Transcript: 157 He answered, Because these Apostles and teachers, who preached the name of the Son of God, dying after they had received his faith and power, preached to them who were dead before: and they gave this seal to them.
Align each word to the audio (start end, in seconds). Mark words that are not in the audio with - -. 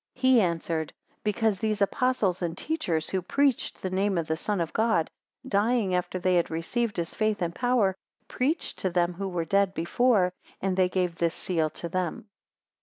157 0.15 0.33
He 0.33 0.41
answered, 0.43 0.93
Because 1.23 1.59
these 1.59 1.79
Apostles 1.79 2.41
and 2.41 2.57
teachers, 2.57 3.11
who 3.11 3.21
preached 3.21 3.83
the 3.83 3.91
name 3.91 4.17
of 4.17 4.25
the 4.25 4.35
Son 4.35 4.59
of 4.59 4.73
God, 4.73 5.11
dying 5.47 5.93
after 5.93 6.17
they 6.17 6.37
had 6.37 6.49
received 6.49 6.97
his 6.97 7.13
faith 7.13 7.39
and 7.39 7.53
power, 7.53 7.95
preached 8.27 8.79
to 8.79 8.89
them 8.89 9.13
who 9.13 9.27
were 9.27 9.45
dead 9.45 9.75
before: 9.75 10.33
and 10.59 10.75
they 10.75 10.89
gave 10.89 11.17
this 11.17 11.35
seal 11.35 11.69
to 11.69 11.87
them. 11.87 12.25